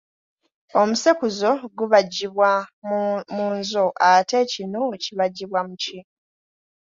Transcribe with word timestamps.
Omusekuzo 0.81 1.51
gubajjibwa 1.77 2.49
mu 3.35 3.47
nzo 3.57 3.85
ate 4.09 4.35
ekinu 4.43 4.81
kibajjibwa 5.03 5.59
mu 5.67 5.75
ki? 5.83 5.99